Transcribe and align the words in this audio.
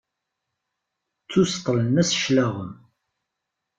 Ttuseṭṭlen-as 1.23 2.09
cclaɣem. 2.17 2.71